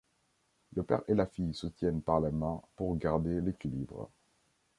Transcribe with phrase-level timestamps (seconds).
[0.73, 4.09] Le père et la fille se tiennent par les mains pour garder l'équilibre.